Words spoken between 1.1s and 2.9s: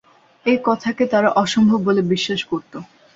তারা অসম্ভব বলে বিশ্বাস করত।